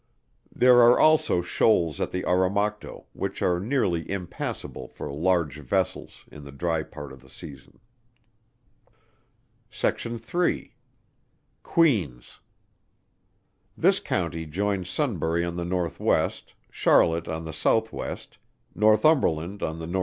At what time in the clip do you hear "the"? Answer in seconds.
2.09-2.23, 6.43-6.51, 7.21-7.29, 15.55-15.65, 17.45-17.49, 19.77-19.85